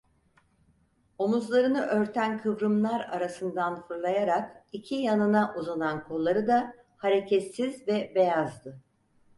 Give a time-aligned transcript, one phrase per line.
[1.19, 8.81] Omuzlarını örten kıvrımlar arasından fırlayarak iki yanına uzanan kolları da hareketsiz ve beyazdı.